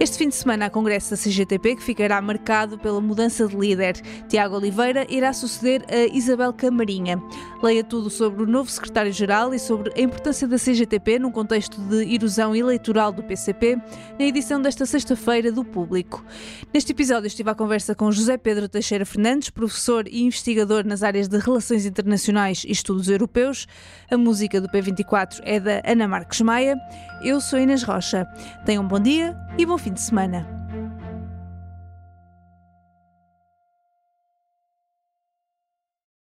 Este 0.02 0.16
fim 0.16 0.30
de 0.30 0.35
semana 0.35 0.64
há 0.64 0.71
congresso 0.71 1.11
da 1.11 1.16
CGTP 1.19 1.76
que 1.76 1.83
ficará 1.83 2.23
marcado 2.23 2.78
pela 2.78 3.02
mudança 3.02 3.47
de 3.47 3.54
líder. 3.54 4.00
Tiago 4.30 4.57
Oliveira 4.57 5.07
irá 5.11 5.30
suceder 5.30 5.85
a 5.90 6.16
Isabel 6.16 6.54
Camarinha. 6.54 7.23
Leia 7.62 7.85
tudo 7.85 8.09
sobre 8.09 8.42
o 8.42 8.47
novo 8.47 8.71
secretário-geral 8.71 9.52
e 9.52 9.59
sobre 9.59 9.92
a 9.95 10.00
importância 10.00 10.49
da 10.49 10.57
CGTP 10.57 11.19
num 11.19 11.30
contexto 11.30 11.78
de 11.83 12.14
erosão 12.14 12.57
eleitoral 12.57 13.12
do 13.12 13.23
PCP 13.23 13.76
na 14.19 14.25
edição 14.25 14.62
desta 14.62 14.87
sexta-feira 14.87 15.52
do 15.52 15.62
Público. 15.66 16.25
Neste 16.73 16.92
episódio 16.92 17.26
estive 17.26 17.50
à 17.50 17.54
conversa 17.54 17.95
com 17.95 18.11
José 18.11 18.38
Pedro 18.38 18.71
Teixeira 18.71 19.04
Fernandes, 19.04 19.50
professor 19.50 20.09
e 20.09 20.23
investigador 20.23 20.83
nas 20.83 21.02
áreas 21.02 21.28
de 21.28 21.37
Relações 21.37 21.85
Internacionais 21.85 22.64
e 22.64 22.73
Estudos 22.73 23.11
Europeus. 23.11 23.66
A 24.11 24.16
música 24.16 24.62
do 24.62 24.69
P24 24.71 25.40
é 25.42 25.61
da 25.61 25.83
Ana 25.85 26.09
Marques 26.09 26.40
Maia. 26.40 26.75
Eu 27.23 27.38
sou 27.38 27.59
Inês 27.59 27.83
Rocha. 27.83 28.26
Tenham 28.64 28.83
um 28.83 28.88
bom 28.88 28.99
dia 28.99 29.37
e 29.59 29.66
bom 29.66 29.76
fim 29.90 29.94
de 29.94 30.00
semana. 30.00 30.59